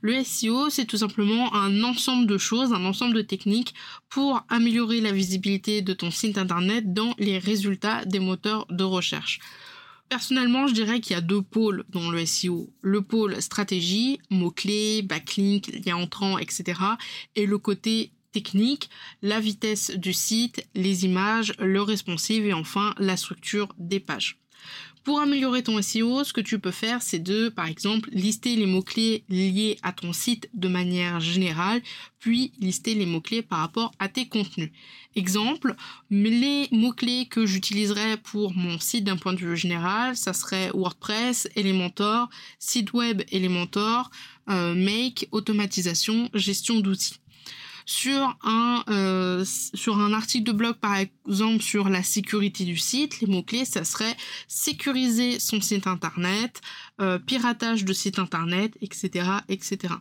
Le 0.00 0.22
SEO, 0.22 0.70
c'est 0.70 0.84
tout 0.84 0.96
simplement 0.96 1.52
un 1.54 1.82
ensemble 1.82 2.26
de 2.26 2.38
choses, 2.38 2.72
un 2.72 2.84
ensemble 2.84 3.14
de 3.14 3.22
techniques 3.22 3.74
pour 4.08 4.44
améliorer 4.48 5.00
la 5.00 5.12
visibilité 5.12 5.82
de 5.82 5.92
ton 5.92 6.12
site 6.12 6.38
internet 6.38 6.92
dans 6.92 7.14
les 7.18 7.38
résultats 7.38 8.04
des 8.04 8.20
moteurs 8.20 8.66
de 8.70 8.84
recherche. 8.84 9.40
Personnellement, 10.12 10.66
je 10.66 10.74
dirais 10.74 11.00
qu'il 11.00 11.14
y 11.14 11.18
a 11.18 11.22
deux 11.22 11.40
pôles 11.40 11.84
dans 11.88 12.10
le 12.10 12.26
SEO. 12.26 12.70
Le 12.82 13.00
pôle 13.00 13.40
stratégie, 13.40 14.20
mots-clés, 14.28 15.00
backlink, 15.00 15.72
liens 15.86 15.96
entrants, 15.96 16.36
etc. 16.36 16.78
Et 17.34 17.46
le 17.46 17.56
côté 17.56 18.12
technique, 18.30 18.90
la 19.22 19.40
vitesse 19.40 19.90
du 19.92 20.12
site, 20.12 20.68
les 20.74 21.06
images, 21.06 21.54
le 21.58 21.80
responsive 21.80 22.44
et 22.44 22.52
enfin 22.52 22.94
la 22.98 23.16
structure 23.16 23.74
des 23.78 24.00
pages. 24.00 24.41
Pour 25.04 25.18
améliorer 25.18 25.64
ton 25.64 25.82
SEO, 25.82 26.22
ce 26.22 26.32
que 26.32 26.40
tu 26.40 26.60
peux 26.60 26.70
faire, 26.70 27.02
c'est 27.02 27.18
de, 27.18 27.48
par 27.48 27.66
exemple, 27.66 28.08
lister 28.12 28.54
les 28.54 28.66
mots-clés 28.66 29.24
liés 29.28 29.76
à 29.82 29.92
ton 29.92 30.12
site 30.12 30.48
de 30.54 30.68
manière 30.68 31.18
générale, 31.18 31.82
puis 32.20 32.52
lister 32.60 32.94
les 32.94 33.06
mots-clés 33.06 33.42
par 33.42 33.58
rapport 33.58 33.92
à 33.98 34.08
tes 34.08 34.28
contenus. 34.28 34.70
Exemple, 35.16 35.74
les 36.10 36.68
mots-clés 36.70 37.26
que 37.26 37.46
j'utiliserais 37.46 38.16
pour 38.16 38.54
mon 38.54 38.78
site 38.78 39.02
d'un 39.02 39.16
point 39.16 39.32
de 39.32 39.38
vue 39.38 39.56
général, 39.56 40.16
ça 40.16 40.32
serait 40.32 40.70
WordPress, 40.72 41.48
Elementor, 41.56 42.30
site 42.60 42.92
web 42.92 43.22
Elementor, 43.32 44.08
euh, 44.50 44.74
Make, 44.74 45.26
automatisation, 45.32 46.30
gestion 46.32 46.78
d'outils 46.78 47.21
sur 47.86 48.36
un 48.42 48.84
euh, 48.88 49.44
sur 49.44 49.98
un 49.98 50.12
article 50.12 50.44
de 50.44 50.52
blog 50.52 50.74
par 50.76 50.96
exemple 50.96 51.62
sur 51.62 51.88
la 51.88 52.02
sécurité 52.02 52.64
du 52.64 52.76
site 52.76 53.20
les 53.20 53.26
mots 53.26 53.42
clés 53.42 53.64
ça 53.64 53.84
serait 53.84 54.16
sécuriser 54.48 55.38
son 55.38 55.60
site 55.60 55.86
internet 55.86 56.60
euh, 57.00 57.18
piratage 57.18 57.84
de 57.84 57.92
site 57.92 58.18
internet 58.18 58.76
etc 58.80 59.26
etc 59.48 59.94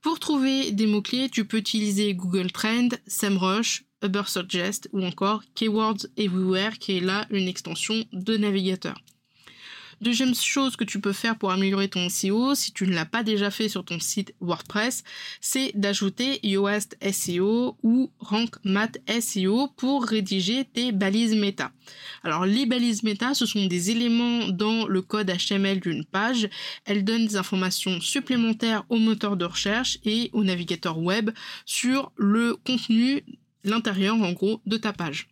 pour 0.00 0.18
trouver 0.18 0.70
des 0.72 0.86
mots 0.86 1.02
clés 1.02 1.28
tu 1.28 1.44
peux 1.44 1.58
utiliser 1.58 2.14
Google 2.14 2.50
Trend 2.50 2.88
SEMrush 3.06 3.84
Ubersuggest 4.02 4.88
ou 4.92 5.04
encore 5.04 5.42
Keywords 5.54 6.06
Everywhere 6.16 6.78
qui 6.78 6.98
est 6.98 7.00
là 7.00 7.26
une 7.30 7.48
extension 7.48 8.04
de 8.12 8.36
navigateur 8.36 9.00
Deuxième 10.00 10.32
chose 10.32 10.76
que 10.76 10.84
tu 10.84 11.00
peux 11.00 11.12
faire 11.12 11.36
pour 11.36 11.50
améliorer 11.50 11.88
ton 11.88 12.08
SEO, 12.08 12.54
si 12.54 12.72
tu 12.72 12.86
ne 12.86 12.94
l'as 12.94 13.04
pas 13.04 13.24
déjà 13.24 13.50
fait 13.50 13.68
sur 13.68 13.84
ton 13.84 13.98
site 13.98 14.32
WordPress, 14.40 15.02
c'est 15.40 15.72
d'ajouter 15.74 16.38
Yoast 16.46 16.96
SEO 17.02 17.76
ou 17.82 18.12
Rank 18.20 18.54
Math 18.62 18.98
SEO 19.08 19.66
pour 19.76 20.04
rédiger 20.04 20.64
tes 20.64 20.92
balises 20.92 21.34
méta. 21.34 21.72
Alors 22.22 22.46
les 22.46 22.64
balises 22.64 23.02
méta, 23.02 23.34
ce 23.34 23.44
sont 23.44 23.66
des 23.66 23.90
éléments 23.90 24.46
dans 24.46 24.86
le 24.86 25.02
code 25.02 25.32
HTML 25.32 25.80
d'une 25.80 26.04
page. 26.04 26.48
Elles 26.84 27.04
donnent 27.04 27.26
des 27.26 27.36
informations 27.36 28.00
supplémentaires 28.00 28.84
au 28.90 28.98
moteur 28.98 29.36
de 29.36 29.46
recherche 29.46 29.98
et 30.04 30.30
au 30.32 30.44
navigateur 30.44 30.98
web 30.98 31.30
sur 31.66 32.12
le 32.16 32.54
contenu, 32.54 33.24
l'intérieur 33.64 34.14
en 34.14 34.30
gros 34.30 34.60
de 34.64 34.76
ta 34.76 34.92
page. 34.92 35.26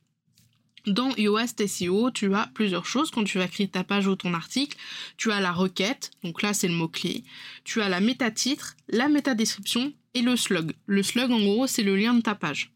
Dans 0.86 1.12
Yoast 1.16 1.66
SEO, 1.66 2.12
tu 2.12 2.32
as 2.32 2.48
plusieurs 2.54 2.86
choses. 2.86 3.10
Quand 3.10 3.24
tu 3.24 3.38
vas 3.38 3.48
créer 3.48 3.66
ta 3.66 3.82
page 3.82 4.06
ou 4.06 4.14
ton 4.14 4.34
article, 4.34 4.76
tu 5.16 5.32
as 5.32 5.40
la 5.40 5.50
requête, 5.50 6.12
donc 6.22 6.42
là 6.42 6.54
c'est 6.54 6.68
le 6.68 6.74
mot-clé. 6.74 7.24
Tu 7.64 7.82
as 7.82 7.88
la 7.88 7.98
méta-titre, 7.98 8.76
la 8.88 9.08
méta-description 9.08 9.92
et 10.14 10.22
le 10.22 10.36
slug. 10.36 10.74
Le 10.86 11.02
slug 11.02 11.32
en 11.32 11.40
gros 11.40 11.66
c'est 11.66 11.82
le 11.82 11.96
lien 11.96 12.14
de 12.14 12.20
ta 12.20 12.36
page. 12.36 12.70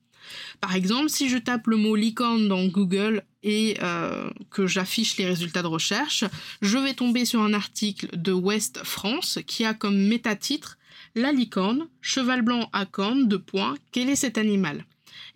Par 0.61 0.75
exemple, 0.75 1.09
si 1.09 1.29
je 1.29 1.39
tape 1.39 1.69
le 1.69 1.77
mot 1.77 1.95
licorne 1.95 2.49
dans 2.49 2.65
Google 2.67 3.23
et 3.45 3.77
euh, 3.81 4.29
que 4.51 4.67
j'affiche 4.67 5.17
les 5.17 5.27
résultats 5.27 5.63
de 5.63 5.69
recherche, 5.69 6.25
je 6.63 6.79
vais 6.79 6.95
tomber 6.95 7.25
sur 7.25 7.43
un 7.43 7.55
article 7.55 8.09
de 8.13 8.33
West 8.33 8.81
France 8.83 9.39
qui 9.47 9.65
a 9.65 9.73
comme 9.73 9.97
méta-titre 9.97 10.79
La 11.15 11.31
licorne, 11.31 11.87
cheval 12.01 12.43
blanc 12.43 12.69
à 12.73 12.87
cornes, 12.87 13.29
de 13.29 13.37
points, 13.37 13.77
quel 13.93 14.09
est 14.09 14.17
cet 14.17 14.37
animal? 14.37 14.85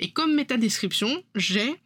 Et 0.01 0.11
comme 0.11 0.35
méta-description, 0.35 1.23
j'ai 1.37 1.77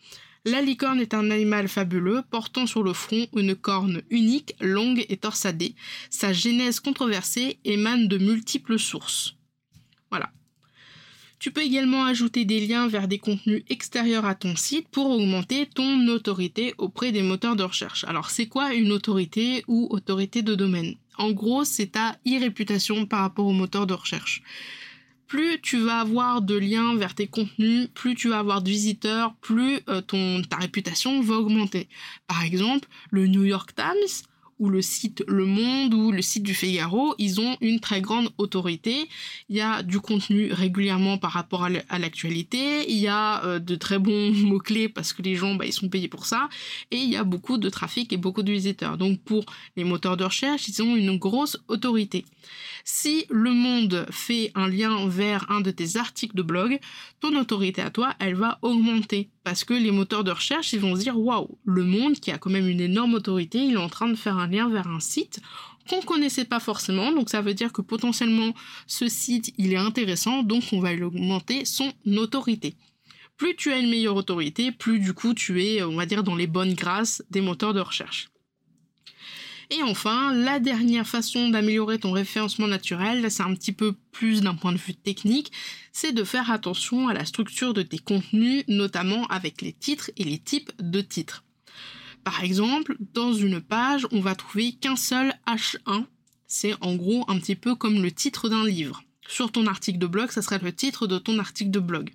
la 0.48 0.62
licorne 0.62 1.00
est 1.00 1.14
un 1.14 1.30
animal 1.30 1.68
fabuleux 1.68 2.22
portant 2.30 2.66
sur 2.66 2.82
le 2.82 2.92
front 2.92 3.26
une 3.36 3.54
corne 3.54 4.02
unique, 4.10 4.54
longue 4.60 5.04
et 5.08 5.16
torsadée. 5.16 5.74
Sa 6.10 6.32
genèse 6.32 6.80
controversée 6.80 7.58
émane 7.64 8.08
de 8.08 8.18
multiples 8.18 8.78
sources. 8.78 9.34
Voilà. 10.10 10.30
Tu 11.38 11.52
peux 11.52 11.62
également 11.62 12.04
ajouter 12.04 12.44
des 12.44 12.66
liens 12.66 12.88
vers 12.88 13.06
des 13.06 13.18
contenus 13.18 13.62
extérieurs 13.68 14.24
à 14.24 14.34
ton 14.34 14.56
site 14.56 14.88
pour 14.88 15.10
augmenter 15.10 15.66
ton 15.66 16.08
autorité 16.08 16.74
auprès 16.78 17.12
des 17.12 17.22
moteurs 17.22 17.54
de 17.54 17.62
recherche. 17.62 18.04
Alors 18.04 18.30
c'est 18.30 18.46
quoi 18.46 18.74
une 18.74 18.90
autorité 18.90 19.64
ou 19.68 19.86
autorité 19.90 20.42
de 20.42 20.54
domaine? 20.54 20.94
En 21.16 21.30
gros, 21.30 21.64
c'est 21.64 21.92
ta 21.92 22.16
e-réputation 22.26 23.06
par 23.06 23.20
rapport 23.20 23.46
aux 23.46 23.52
moteurs 23.52 23.86
de 23.86 23.94
recherche 23.94 24.42
plus 25.28 25.60
tu 25.60 25.78
vas 25.78 26.00
avoir 26.00 26.42
de 26.42 26.56
liens 26.56 26.96
vers 26.96 27.14
tes 27.14 27.26
contenus, 27.26 27.88
plus 27.94 28.14
tu 28.14 28.30
vas 28.30 28.38
avoir 28.38 28.62
de 28.62 28.70
visiteurs, 28.70 29.34
plus 29.40 29.80
euh, 29.88 30.00
ton, 30.00 30.42
ta 30.42 30.56
réputation 30.56 31.20
va 31.20 31.36
augmenter. 31.36 31.88
Par 32.26 32.42
exemple, 32.42 32.88
le 33.10 33.26
New 33.26 33.44
York 33.44 33.74
Times 33.74 34.26
ou 34.58 34.68
le 34.68 34.82
site 34.82 35.24
Le 35.28 35.44
Monde 35.44 35.94
ou 35.94 36.12
le 36.12 36.22
site 36.22 36.42
du 36.42 36.54
Figaro, 36.54 37.14
ils 37.18 37.40
ont 37.40 37.56
une 37.60 37.80
très 37.80 38.00
grande 38.00 38.30
autorité. 38.38 39.08
Il 39.48 39.56
y 39.56 39.60
a 39.60 39.82
du 39.82 40.00
contenu 40.00 40.52
régulièrement 40.52 41.18
par 41.18 41.32
rapport 41.32 41.64
à 41.64 41.98
l'actualité. 41.98 42.90
Il 42.90 42.98
y 42.98 43.08
a 43.08 43.44
euh, 43.44 43.58
de 43.58 43.74
très 43.76 43.98
bons 43.98 44.32
mots-clés 44.32 44.88
parce 44.88 45.12
que 45.12 45.22
les 45.22 45.36
gens, 45.36 45.54
bah, 45.54 45.66
ils 45.66 45.72
sont 45.72 45.88
payés 45.88 46.08
pour 46.08 46.26
ça. 46.26 46.48
Et 46.90 46.96
il 46.96 47.10
y 47.10 47.16
a 47.16 47.24
beaucoup 47.24 47.58
de 47.58 47.68
trafic 47.68 48.12
et 48.12 48.16
beaucoup 48.16 48.42
de 48.42 48.52
visiteurs. 48.52 48.98
Donc 48.98 49.20
pour 49.20 49.44
les 49.76 49.84
moteurs 49.84 50.16
de 50.16 50.24
recherche, 50.24 50.68
ils 50.68 50.82
ont 50.82 50.96
une 50.96 51.18
grosse 51.18 51.56
autorité. 51.68 52.24
Si 52.84 53.26
Le 53.28 53.52
Monde 53.52 54.06
fait 54.10 54.50
un 54.54 54.68
lien 54.68 55.08
vers 55.08 55.50
un 55.50 55.60
de 55.60 55.70
tes 55.70 55.96
articles 55.96 56.34
de 56.34 56.42
blog, 56.42 56.78
ton 57.20 57.36
autorité 57.38 57.82
à 57.82 57.90
toi, 57.90 58.14
elle 58.18 58.34
va 58.34 58.58
augmenter 58.62 59.28
parce 59.48 59.64
que 59.64 59.72
les 59.72 59.92
moteurs 59.92 60.24
de 60.24 60.30
recherche, 60.30 60.74
ils 60.74 60.78
vont 60.78 60.94
se 60.94 61.00
dire 61.00 61.18
waouh, 61.18 61.58
le 61.64 61.82
monde 61.82 62.20
qui 62.20 62.30
a 62.30 62.36
quand 62.36 62.50
même 62.50 62.68
une 62.68 62.82
énorme 62.82 63.14
autorité, 63.14 63.56
il 63.56 63.72
est 63.72 63.76
en 63.78 63.88
train 63.88 64.10
de 64.10 64.14
faire 64.14 64.36
un 64.36 64.46
lien 64.46 64.68
vers 64.68 64.88
un 64.88 65.00
site 65.00 65.40
qu'on 65.88 66.02
connaissait 66.02 66.44
pas 66.44 66.60
forcément, 66.60 67.12
donc 67.12 67.30
ça 67.30 67.40
veut 67.40 67.54
dire 67.54 67.72
que 67.72 67.80
potentiellement 67.80 68.52
ce 68.86 69.08
site, 69.08 69.54
il 69.56 69.72
est 69.72 69.78
intéressant, 69.78 70.42
donc 70.42 70.64
on 70.72 70.80
va 70.80 70.92
augmenter 70.92 71.64
son 71.64 71.90
autorité. 72.18 72.74
Plus 73.38 73.56
tu 73.56 73.72
as 73.72 73.78
une 73.78 73.88
meilleure 73.88 74.16
autorité, 74.16 74.70
plus 74.70 74.98
du 74.98 75.14
coup 75.14 75.32
tu 75.32 75.64
es, 75.64 75.82
on 75.82 75.96
va 75.96 76.04
dire, 76.04 76.24
dans 76.24 76.36
les 76.36 76.46
bonnes 76.46 76.74
grâces 76.74 77.24
des 77.30 77.40
moteurs 77.40 77.72
de 77.72 77.80
recherche. 77.80 78.28
Et 79.70 79.82
enfin, 79.82 80.32
la 80.32 80.60
dernière 80.60 81.06
façon 81.06 81.50
d'améliorer 81.50 81.98
ton 81.98 82.12
référencement 82.12 82.66
naturel, 82.66 83.30
c'est 83.30 83.42
un 83.42 83.54
petit 83.54 83.72
peu 83.72 83.92
plus 84.12 84.40
d'un 84.40 84.54
point 84.54 84.72
de 84.72 84.78
vue 84.78 84.94
technique, 84.94 85.52
c'est 85.92 86.12
de 86.12 86.24
faire 86.24 86.50
attention 86.50 87.08
à 87.08 87.12
la 87.12 87.26
structure 87.26 87.74
de 87.74 87.82
tes 87.82 87.98
contenus, 87.98 88.64
notamment 88.66 89.26
avec 89.26 89.60
les 89.60 89.74
titres 89.74 90.10
et 90.16 90.24
les 90.24 90.38
types 90.38 90.72
de 90.80 91.02
titres. 91.02 91.44
Par 92.24 92.42
exemple, 92.42 92.96
dans 93.12 93.34
une 93.34 93.60
page, 93.60 94.06
on 94.10 94.20
va 94.20 94.34
trouver 94.34 94.72
qu'un 94.72 94.96
seul 94.96 95.34
H1. 95.46 96.06
C'est 96.46 96.74
en 96.80 96.96
gros 96.96 97.24
un 97.28 97.38
petit 97.38 97.56
peu 97.56 97.74
comme 97.74 98.02
le 98.02 98.10
titre 98.10 98.48
d'un 98.48 98.66
livre. 98.66 99.02
Sur 99.28 99.52
ton 99.52 99.66
article 99.66 99.98
de 99.98 100.06
blog, 100.06 100.30
ça 100.30 100.40
serait 100.40 100.58
le 100.58 100.72
titre 100.72 101.06
de 101.06 101.18
ton 101.18 101.38
article 101.38 101.70
de 101.70 101.80
blog. 101.80 102.10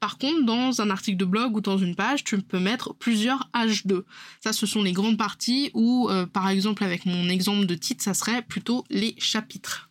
Par 0.00 0.18
contre, 0.18 0.44
dans 0.44 0.82
un 0.82 0.90
article 0.90 1.16
de 1.16 1.24
blog 1.24 1.56
ou 1.56 1.60
dans 1.62 1.78
une 1.78 1.96
page, 1.96 2.24
tu 2.24 2.40
peux 2.42 2.60
mettre 2.60 2.94
plusieurs 2.94 3.48
H2. 3.54 4.02
Ça, 4.40 4.52
ce 4.52 4.66
sont 4.66 4.82
les 4.82 4.92
grandes 4.92 5.16
parties 5.16 5.70
où, 5.72 6.08
euh, 6.10 6.26
par 6.26 6.50
exemple, 6.50 6.84
avec 6.84 7.06
mon 7.06 7.30
exemple 7.30 7.64
de 7.64 7.74
titre, 7.74 8.04
ça 8.04 8.12
serait 8.12 8.42
plutôt 8.42 8.84
les 8.90 9.14
chapitres. 9.18 9.88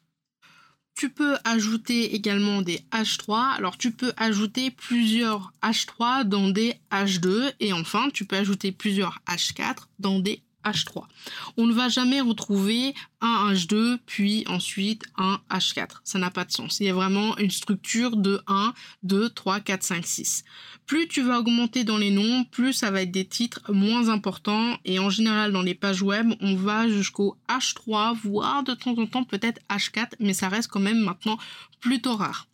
Tu 0.93 1.09
peux 1.09 1.37
ajouter 1.45 2.13
également 2.13 2.61
des 2.61 2.81
H3. 2.91 3.55
Alors 3.55 3.77
tu 3.77 3.91
peux 3.91 4.13
ajouter 4.17 4.69
plusieurs 4.69 5.51
H3 5.63 6.25
dans 6.25 6.49
des 6.49 6.75
H2 6.91 7.53
et 7.59 7.73
enfin 7.73 8.09
tu 8.13 8.25
peux 8.25 8.35
ajouter 8.35 8.71
plusieurs 8.71 9.19
H4 9.27 9.87
dans 9.97 10.19
des 10.19 10.43
H3. 10.65 11.03
On 11.57 11.65
ne 11.65 11.73
va 11.73 11.89
jamais 11.89 12.21
retrouver 12.21 12.93
un 13.21 13.53
H2 13.53 13.97
puis 14.05 14.43
ensuite 14.47 15.03
un 15.17 15.39
H4. 15.49 15.97
Ça 16.03 16.19
n'a 16.19 16.31
pas 16.31 16.45
de 16.45 16.51
sens. 16.51 16.79
Il 16.79 16.87
y 16.87 16.89
a 16.89 16.93
vraiment 16.93 17.37
une 17.37 17.51
structure 17.51 18.17
de 18.17 18.41
1, 18.47 18.73
2, 19.03 19.29
3, 19.29 19.59
4, 19.59 19.83
5, 19.83 20.05
6. 20.05 20.43
Plus 20.85 21.07
tu 21.07 21.21
vas 21.21 21.39
augmenter 21.39 21.83
dans 21.83 21.97
les 21.97 22.11
noms, 22.11 22.43
plus 22.45 22.73
ça 22.73 22.91
va 22.91 23.01
être 23.01 23.11
des 23.11 23.25
titres 23.25 23.71
moins 23.71 24.09
importants 24.09 24.77
et 24.85 24.99
en 24.99 25.09
général 25.09 25.51
dans 25.51 25.61
les 25.61 25.75
pages 25.75 26.01
web, 26.01 26.33
on 26.41 26.55
va 26.55 26.89
jusqu'au 26.89 27.37
H3, 27.47 28.15
voire 28.23 28.63
de 28.63 28.73
temps 28.73 28.97
en 28.97 29.05
temps 29.05 29.23
peut-être 29.23 29.61
H4, 29.69 30.13
mais 30.19 30.33
ça 30.33 30.49
reste 30.49 30.69
quand 30.69 30.79
même 30.79 30.99
maintenant 30.99 31.37
plutôt 31.79 32.15
rare. 32.15 32.47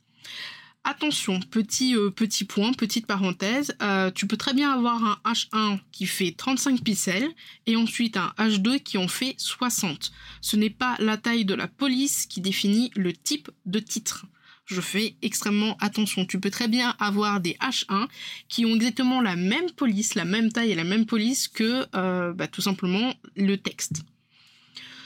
Attention, 0.89 1.41
petit, 1.41 1.97
euh, 1.97 2.11
petit 2.11 2.45
point, 2.45 2.71
petite 2.71 3.07
parenthèse, 3.07 3.75
euh, 3.81 4.09
tu 4.09 4.25
peux 4.25 4.37
très 4.37 4.53
bien 4.53 4.71
avoir 4.71 5.03
un 5.03 5.33
H1 5.33 5.81
qui 5.91 6.05
fait 6.05 6.31
35 6.31 6.81
pixels 6.81 7.27
et 7.65 7.75
ensuite 7.75 8.15
un 8.15 8.31
H2 8.37 8.79
qui 8.79 8.97
en 8.97 9.09
fait 9.09 9.35
60. 9.37 10.13
Ce 10.39 10.55
n'est 10.55 10.69
pas 10.69 10.95
la 10.99 11.17
taille 11.17 11.43
de 11.43 11.55
la 11.55 11.67
police 11.67 12.25
qui 12.25 12.39
définit 12.39 12.89
le 12.95 13.11
type 13.11 13.51
de 13.65 13.79
titre. 13.79 14.27
Je 14.65 14.79
fais 14.79 15.17
extrêmement 15.21 15.75
attention. 15.81 16.25
Tu 16.25 16.39
peux 16.39 16.51
très 16.51 16.69
bien 16.69 16.95
avoir 16.99 17.41
des 17.41 17.57
H1 17.59 18.07
qui 18.47 18.65
ont 18.65 18.73
exactement 18.73 19.19
la 19.19 19.35
même 19.35 19.69
police, 19.71 20.15
la 20.15 20.23
même 20.23 20.53
taille 20.53 20.71
et 20.71 20.75
la 20.75 20.85
même 20.85 21.05
police 21.05 21.49
que 21.49 21.85
euh, 21.97 22.31
bah, 22.31 22.47
tout 22.47 22.61
simplement 22.61 23.13
le 23.35 23.57
texte. 23.57 24.03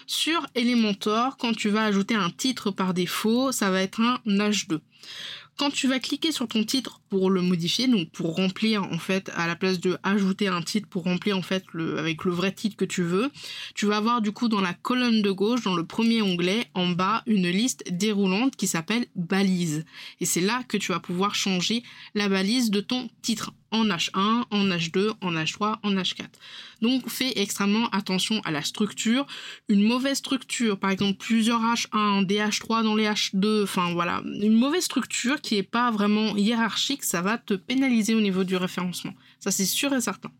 Sur 0.06 0.46
Elementor, 0.54 1.38
quand 1.38 1.54
tu 1.54 1.70
vas 1.70 1.86
ajouter 1.86 2.14
un 2.14 2.30
titre 2.30 2.70
par 2.70 2.94
défaut, 2.94 3.52
ça 3.52 3.72
va 3.72 3.82
être 3.82 4.00
un 4.00 4.20
H2 4.28 4.80
quand 5.62 5.70
tu 5.70 5.88
vas 5.88 6.00
cliquer 6.00 6.32
sur 6.32 6.48
ton 6.48 6.64
titre 6.64 7.02
pour 7.10 7.30
le 7.30 7.44
modifier, 7.44 7.88
donc 7.88 8.10
pour 8.10 8.36
remplir 8.36 8.82
en 8.82 8.98
fait 8.98 9.30
à 9.36 9.46
la 9.46 9.56
place 9.56 9.80
de 9.80 9.96
ajouter 10.02 10.48
un 10.48 10.64
titre 10.64 10.88
pour 10.88 11.04
remplir 11.04 11.38
en 11.38 11.44
fait 11.44 11.64
avec 12.00 12.24
le 12.24 12.32
vrai 12.32 12.52
titre 12.52 12.76
que 12.76 12.84
tu 12.84 13.04
veux, 13.04 13.30
tu 13.76 13.86
vas 13.86 13.98
avoir 13.98 14.24
du 14.24 14.32
coup 14.32 14.48
dans 14.48 14.60
la 14.60 14.74
colonne 14.74 15.22
de 15.22 15.30
gauche, 15.30 15.62
dans 15.62 15.76
le 15.76 15.86
premier 15.86 16.24
onglet 16.24 16.66
en 16.74 16.88
bas, 16.90 17.22
une 17.28 17.48
liste 17.48 17.84
déroulante 17.92 18.56
qui 18.56 18.66
s'appelle 18.66 19.06
balise. 19.16 19.86
Et 20.20 20.26
c'est 20.26 20.42
là 20.42 20.64
que 20.68 20.78
tu 20.78 20.94
vas 20.94 21.00
pouvoir 21.00 21.36
changer 21.36 21.84
la 22.16 22.28
balise 22.28 22.72
de 22.72 22.82
ton 22.82 23.08
titre 23.22 23.54
en 23.72 23.86
H1, 23.86 24.46
en 24.52 24.66
H2, 24.66 25.14
en 25.22 25.34
H3, 25.34 25.78
en 25.84 25.92
H4. 25.92 26.26
Donc 26.82 27.10
fais 27.10 27.34
extrêmement 27.36 27.90
attention 27.90 28.42
à 28.42 28.52
la 28.52 28.62
structure. 28.62 29.26
Une 29.70 29.84
mauvaise 29.84 30.18
structure, 30.18 30.78
par 30.80 30.90
exemple 30.90 31.18
plusieurs 31.18 31.62
H1, 31.62 32.26
des 32.26 32.38
H3 32.38 32.84
dans 32.84 32.96
les 32.96 33.06
H2, 33.06 33.64
enfin 33.64 33.94
voilà, 33.94 34.22
une 34.26 34.58
mauvaise 34.58 34.84
structure 34.84 35.42
qui 35.42 35.58
est 35.58 35.64
pas 35.64 35.92
vraiment 35.92 36.36
hiérarchique, 36.36 37.04
ça 37.04 37.22
va 37.22 37.38
te 37.38 37.54
pénaliser 37.54 38.16
au 38.16 38.22
niveau 38.22 38.44
du 38.44 38.56
référencement. 38.56 39.14
Ça 39.40 39.52
c'est 39.52 39.66
sûr 39.66 39.94
et 39.94 40.02
certain. 40.02 40.32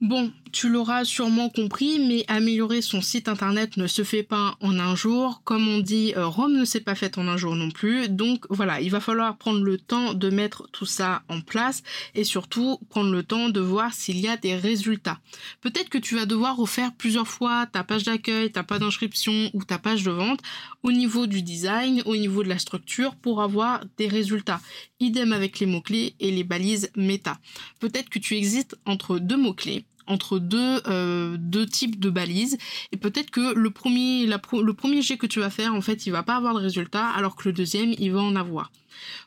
Bon, 0.00 0.32
tu 0.52 0.68
l'auras 0.68 1.04
sûrement 1.04 1.48
compris, 1.48 1.98
mais 1.98 2.24
améliorer 2.28 2.82
son 2.82 3.00
site 3.00 3.28
internet 3.28 3.76
ne 3.76 3.86
se 3.86 4.04
fait 4.04 4.22
pas 4.22 4.56
en 4.60 4.78
un 4.78 4.94
jour. 4.94 5.42
Comme 5.44 5.68
on 5.68 5.78
dit, 5.78 6.12
euh, 6.16 6.26
Rome 6.26 6.56
ne 6.56 6.64
s'est 6.64 6.80
pas 6.80 6.94
faite 6.94 7.18
en 7.18 7.28
un 7.28 7.36
jour 7.36 7.54
non 7.54 7.70
plus. 7.70 8.08
Donc 8.08 8.46
voilà, 8.50 8.80
il 8.80 8.90
va 8.90 9.00
falloir 9.00 9.36
prendre 9.36 9.62
le 9.62 9.78
temps 9.78 10.14
de 10.14 10.30
mettre 10.30 10.68
tout 10.72 10.86
ça 10.86 11.22
en 11.28 11.40
place 11.40 11.82
et 12.14 12.24
surtout 12.24 12.78
prendre 12.88 13.10
le 13.10 13.22
temps 13.22 13.48
de 13.48 13.60
voir 13.60 13.94
s'il 13.94 14.18
y 14.18 14.28
a 14.28 14.36
des 14.36 14.56
résultats. 14.56 15.20
Peut-être 15.60 15.88
que 15.88 15.98
tu 15.98 16.16
vas 16.16 16.26
devoir 16.26 16.56
refaire 16.56 16.92
plusieurs 16.94 17.28
fois 17.28 17.66
ta 17.66 17.84
page 17.84 18.04
d'accueil, 18.04 18.50
ta 18.50 18.62
page 18.62 18.80
d'inscription 18.80 19.50
ou 19.52 19.64
ta 19.64 19.78
page 19.78 20.04
de 20.04 20.10
vente 20.10 20.40
au 20.82 20.92
niveau 20.92 21.26
du 21.26 21.42
design, 21.42 22.02
au 22.06 22.16
niveau 22.16 22.42
de 22.42 22.48
la 22.48 22.58
structure 22.58 23.14
pour 23.16 23.42
avoir 23.42 23.84
des 23.98 24.08
résultats. 24.08 24.60
Idem 24.98 25.32
avec 25.32 25.60
les 25.60 25.66
mots-clés 25.66 26.14
et 26.20 26.30
les 26.30 26.44
balises 26.44 26.90
méta. 26.96 27.38
Peut-être 27.78 28.08
que 28.08 28.18
tu 28.18 28.36
existes 28.36 28.76
entre 28.86 29.18
deux 29.18 29.36
mots-clés 29.36 29.84
entre 30.10 30.38
deux, 30.38 30.80
euh, 30.86 31.36
deux 31.38 31.66
types 31.66 31.98
de 31.98 32.10
balises 32.10 32.58
et 32.92 32.96
peut-être 32.96 33.30
que 33.30 33.54
le 33.54 33.70
premier, 33.70 34.26
le 34.26 34.72
premier 34.72 35.02
jet 35.02 35.16
que 35.16 35.26
tu 35.26 35.40
vas 35.40 35.50
faire, 35.50 35.74
en 35.74 35.80
fait, 35.80 36.06
il 36.06 36.10
va 36.10 36.22
pas 36.22 36.36
avoir 36.36 36.54
de 36.54 36.60
résultat 36.60 37.06
alors 37.06 37.36
que 37.36 37.48
le 37.48 37.52
deuxième, 37.52 37.94
il 37.98 38.12
va 38.12 38.20
en 38.20 38.36
avoir. 38.36 38.70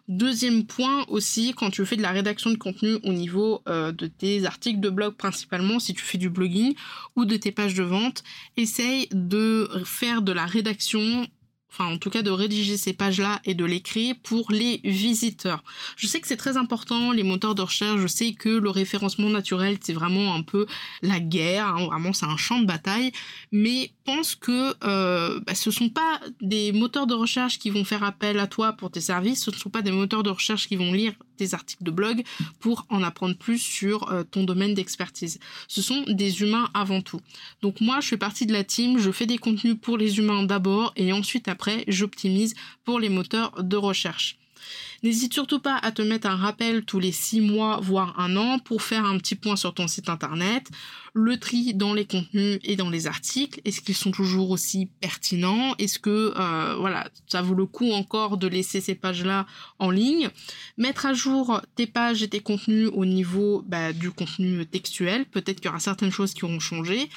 Deuxième 0.08 0.66
point 0.66 1.06
aussi, 1.08 1.54
quand 1.56 1.70
tu 1.72 1.86
fais 1.86 1.96
de 1.96 2.02
la 2.02 2.12
rédaction 2.12 2.52
de 2.52 2.58
contenu 2.58 2.96
au 3.04 3.14
niveau 3.14 3.62
euh, 3.68 3.92
de 3.92 4.08
tes 4.08 4.46
articles 4.46 4.80
de 4.80 4.90
blog 4.90 5.16
principalement, 5.16 5.80
si 5.80 5.94
tu 5.94 6.04
fais 6.04 6.18
du 6.18 6.30
blogging 6.30 6.76
ou 7.16 7.26
de 7.26 7.38
tes 7.38 7.52
pages 7.52 7.74
de 7.74 7.84
vente, 7.84 8.24
essaye 8.58 9.08
de 9.12 9.70
faire 9.86 10.22
de 10.22 10.32
la 10.32 10.46
rédaction 10.46 11.26
enfin 11.74 11.92
en 11.92 11.98
tout 11.98 12.10
cas 12.10 12.22
de 12.22 12.30
rédiger 12.30 12.78
ces 12.78 12.94
pages-là 12.94 13.42
et 13.46 13.56
de 13.56 13.66
les 13.66 13.82
créer 13.82 14.14
pour 14.14 14.52
les 14.52 14.80
visiteurs. 14.84 15.64
Je 15.98 16.08
sais 16.08 16.22
que 16.22 16.28
c'est 16.28 16.38
très 16.38 16.58
important, 16.58 17.12
les 17.12 17.24
moteurs 17.24 17.56
de 17.56 17.64
recherche, 17.64 18.00
je 18.00 18.08
sais 18.08 18.34
que 18.34 18.50
le 18.50 18.70
référencement 18.70 19.30
naturel, 19.30 19.78
c'est 19.82 19.94
vraiment 19.94 20.36
un 20.36 20.44
peu 20.44 20.68
la 21.02 21.20
guerre, 21.20 21.68
hein, 21.68 21.86
vraiment 21.86 22.14
c'est 22.14 22.26
un 22.26 22.38
champ 22.38 22.60
de 22.60 22.66
bataille, 22.66 23.12
mais 23.52 23.92
pense 24.06 24.36
que 24.36 24.76
euh, 24.84 25.40
bah, 25.46 25.56
ce 25.56 25.72
sont 25.72 25.90
pas 25.90 26.20
des 26.42 26.72
moteurs 26.72 27.08
de 27.08 27.14
recherche 27.14 27.58
qui 27.60 27.70
vont 27.70 27.86
faire 27.86 28.04
appel 28.04 28.40
à 28.40 28.48
toi 28.48 28.74
pour 28.74 28.92
tes 28.92 29.02
services, 29.02 29.44
ce 29.44 29.52
ne 29.52 29.56
sont 29.56 29.70
pas 29.70 29.82
des 29.82 29.92
moteurs 29.92 30.24
de 30.24 30.30
recherche 30.30 30.68
qui 30.68 30.76
vont 30.76 30.92
lire 30.94 31.14
tes 31.38 31.54
articles 31.54 31.84
de 31.84 31.92
blog 31.92 32.24
pour 32.60 32.86
en 32.90 33.04
apprendre 33.04 33.36
plus 33.36 33.58
sur 33.58 34.12
euh, 34.12 34.24
ton 34.24 34.44
domaine 34.44 34.74
d'expertise. 34.74 35.40
Ce 35.68 35.82
sont 35.82 36.04
des 36.08 36.42
humains 36.42 36.70
avant 36.74 37.02
tout. 37.02 37.22
Donc 37.62 37.82
moi, 37.82 38.00
je 38.02 38.10
fais 38.10 38.18
partie 38.18 38.46
de 38.46 38.54
la 38.54 38.64
team, 38.64 39.00
je 39.00 39.12
fais 39.12 39.26
des 39.26 39.38
contenus 39.38 39.76
pour 39.82 39.98
les 39.98 40.18
humains 40.18 40.44
d'abord 40.44 40.94
et 40.96 41.14
ensuite 41.14 41.48
après, 41.48 41.84
j'optimise 41.88 42.56
pour 42.84 43.00
les 43.00 43.10
moteurs 43.10 43.64
de 43.64 43.78
recherche. 43.78 44.38
N'hésite 45.04 45.34
surtout 45.34 45.60
pas 45.60 45.78
à 45.78 45.92
te 45.92 46.02
mettre 46.02 46.28
un 46.28 46.36
rappel 46.36 46.86
tous 46.86 47.00
les 47.00 47.12
6 47.12 47.42
mois, 47.42 47.80
voire 47.82 48.20
un 48.20 48.38
an, 48.38 48.60
pour 48.60 48.82
faire 48.82 49.06
un 49.06 49.18
petit 49.18 49.36
point 49.36 49.56
sur 49.56 49.74
ton 49.74 49.88
site 49.88 50.10
internet, 50.10 50.70
le 51.14 51.38
tri 51.38 51.74
dans 51.74 51.94
les 51.94 52.06
contenus 52.06 52.60
et 52.64 52.76
dans 52.76 52.90
les 52.90 53.06
articles. 53.06 53.60
Est-ce 53.66 53.82
qu'ils 53.82 53.96
sont 53.96 54.12
toujours 54.12 54.50
aussi 54.50 54.88
pertinents? 55.02 55.76
Est-ce 55.78 56.00
que 56.00 56.34
euh, 56.38 56.76
voilà, 56.80 57.10
ça 57.28 57.42
vaut 57.42 57.54
le 57.54 57.66
coup 57.66 57.92
encore 57.92 58.38
de 58.38 58.48
laisser 58.48 58.82
ces 58.82 58.96
pages-là 58.96 59.46
en 59.80 59.92
ligne? 59.92 60.30
Mettre 60.78 61.06
à 61.06 61.14
jour 61.14 61.62
tes 61.76 61.86
pages 61.86 62.24
et 62.24 62.30
tes 62.30 62.40
contenus 62.40 62.90
au 62.94 63.06
niveau 63.06 63.64
bah, 63.68 63.94
du 63.94 64.12
contenu 64.12 64.66
textuel. 64.66 65.26
Peut-être 65.26 65.58
qu'il 65.58 65.66
y 65.66 65.70
aura 65.70 65.80
certaines 65.80 66.12
choses 66.12 66.34
qui 66.34 66.46
auront 66.46 66.60
changé 66.60 67.10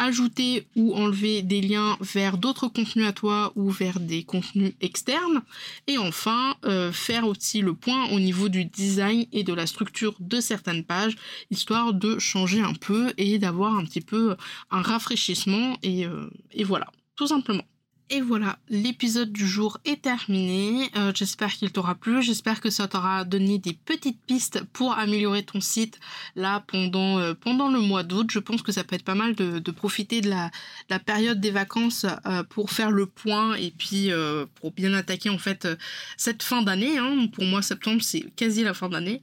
ajouter 0.00 0.66
ou 0.74 0.94
enlever 0.94 1.42
des 1.42 1.60
liens 1.60 1.96
vers 2.00 2.38
d'autres 2.38 2.68
contenus 2.68 3.06
à 3.06 3.12
toi 3.12 3.52
ou 3.54 3.70
vers 3.70 4.00
des 4.00 4.24
contenus 4.24 4.72
externes. 4.80 5.42
Et 5.86 5.98
enfin, 5.98 6.56
euh, 6.64 6.90
faire 6.90 7.26
aussi 7.26 7.60
le 7.60 7.74
point 7.74 8.08
au 8.10 8.18
niveau 8.18 8.48
du 8.48 8.64
design 8.64 9.26
et 9.32 9.44
de 9.44 9.52
la 9.52 9.66
structure 9.66 10.14
de 10.18 10.40
certaines 10.40 10.84
pages, 10.84 11.16
histoire 11.50 11.92
de 11.92 12.18
changer 12.18 12.62
un 12.62 12.74
peu 12.74 13.12
et 13.18 13.38
d'avoir 13.38 13.76
un 13.76 13.84
petit 13.84 14.00
peu 14.00 14.36
un 14.70 14.82
rafraîchissement. 14.82 15.76
Et, 15.82 16.06
euh, 16.06 16.30
et 16.52 16.64
voilà, 16.64 16.86
tout 17.14 17.26
simplement. 17.26 17.69
Et 18.12 18.20
voilà, 18.22 18.58
l'épisode 18.68 19.30
du 19.30 19.46
jour 19.46 19.78
est 19.84 20.02
terminé. 20.02 20.90
Euh, 20.96 21.12
j'espère 21.14 21.52
qu'il 21.52 21.70
t'aura 21.70 21.94
plu. 21.94 22.20
J'espère 22.24 22.60
que 22.60 22.68
ça 22.68 22.88
t'aura 22.88 23.24
donné 23.24 23.58
des 23.58 23.72
petites 23.72 24.20
pistes 24.26 24.64
pour 24.72 24.98
améliorer 24.98 25.44
ton 25.44 25.60
site 25.60 26.00
là 26.34 26.64
pendant, 26.66 27.20
euh, 27.20 27.34
le 27.44 27.78
mois 27.78 28.02
d'août. 28.02 28.28
Je 28.32 28.40
pense 28.40 28.62
que 28.62 28.72
ça 28.72 28.82
peut 28.82 28.96
être 28.96 29.04
pas 29.04 29.14
mal 29.14 29.36
de, 29.36 29.70
profiter 29.70 30.22
de 30.22 30.28
la, 30.28 30.50
période 30.98 31.40
des 31.40 31.52
vacances 31.52 32.04
euh, 32.26 32.42
pour 32.42 32.72
faire 32.72 32.90
le 32.90 33.06
point 33.06 33.54
et 33.54 33.70
puis 33.70 34.10
pour 34.56 34.72
bien 34.72 34.92
attaquer 34.92 35.30
en 35.30 35.38
fait 35.38 35.68
cette 36.16 36.42
fin 36.42 36.62
d'année. 36.62 36.98
Hein. 36.98 37.28
Pour 37.28 37.44
moi, 37.44 37.62
septembre, 37.62 38.02
c'est 38.02 38.22
quasi 38.34 38.64
la 38.64 38.74
fin 38.74 38.88
d'année. 38.88 39.22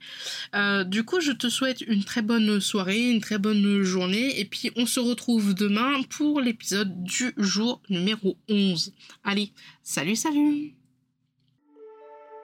du 0.86 1.03
coup, 1.03 1.20
je 1.20 1.34
te 1.34 1.50
souhaite 1.50 1.82
une 1.82 2.06
très 2.06 2.22
bonne 2.22 2.62
soirée, 2.62 3.10
une 3.10 3.20
très 3.20 3.38
bonne 3.38 3.84
journée. 3.84 4.39
Et 4.39 4.46
puis, 4.46 4.72
on 4.77 4.86
se 4.86 5.01
retrouve 5.01 5.53
demain 5.53 6.03
pour 6.03 6.39
l'épisode 6.39 7.03
du 7.03 7.34
jour 7.38 7.82
numéro 7.89 8.38
11. 8.77 8.93
Allez, 9.24 9.51
salut 9.81 10.15
salut 10.15 10.75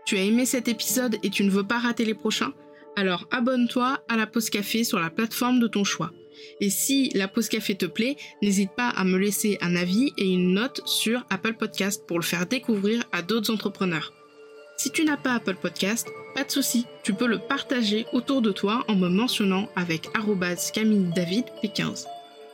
Tu 0.05 0.17
as 0.17 0.23
aimé 0.23 0.45
cet 0.45 0.67
épisode 0.67 1.17
et 1.23 1.29
tu 1.29 1.43
ne 1.43 1.51
veux 1.51 1.63
pas 1.63 1.77
rater 1.77 2.05
les 2.05 2.15
prochains? 2.15 2.53
Alors 2.95 3.27
abonne-toi 3.31 4.03
à 4.09 4.17
la 4.17 4.27
pause 4.27 4.49
café 4.49 4.83
sur 4.83 4.99
la 4.99 5.09
plateforme 5.09 5.59
de 5.59 5.67
ton 5.67 5.83
choix. 5.83 6.11
Et 6.59 6.71
si 6.71 7.09
la 7.13 7.27
pause 7.27 7.49
café 7.49 7.75
te 7.75 7.85
plaît, 7.85 8.17
n'hésite 8.41 8.71
pas 8.71 8.89
à 8.89 9.03
me 9.03 9.17
laisser 9.17 9.57
un 9.61 9.75
avis 9.75 10.11
et 10.17 10.27
une 10.27 10.53
note 10.53 10.81
sur 10.87 11.25
Apple 11.29 11.53
Podcast 11.53 12.03
pour 12.07 12.17
le 12.17 12.23
faire 12.23 12.47
découvrir 12.47 13.03
à 13.11 13.21
d'autres 13.21 13.53
entrepreneurs. 13.53 14.11
Si 14.77 14.91
tu 14.91 15.05
n'as 15.05 15.17
pas 15.17 15.35
Apple 15.35 15.55
Podcast, 15.61 16.07
pas 16.33 16.43
de 16.43 16.51
souci, 16.51 16.85
tu 17.03 17.13
peux 17.13 17.27
le 17.27 17.37
partager 17.37 18.07
autour 18.11 18.41
de 18.41 18.51
toi 18.51 18.83
en 18.87 18.95
me 18.95 19.07
mentionnant 19.07 19.69
avec 19.75 20.09
Camille 20.73 21.11
David 21.15 21.45
P15. 21.63 22.05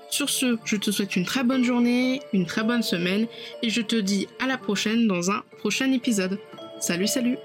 Sur 0.09 0.29
ce, 0.29 0.57
je 0.65 0.75
te 0.75 0.91
souhaite 0.91 1.15
une 1.15 1.25
très 1.25 1.43
bonne 1.43 1.63
journée, 1.63 2.21
une 2.33 2.45
très 2.45 2.63
bonne 2.63 2.83
semaine 2.83 3.27
et 3.61 3.69
je 3.69 3.81
te 3.81 3.95
dis 3.95 4.27
à 4.39 4.47
la 4.47 4.57
prochaine 4.57 5.07
dans 5.07 5.31
un 5.31 5.43
prochain 5.59 5.91
épisode. 5.91 6.39
Salut 6.79 7.07
salut 7.07 7.37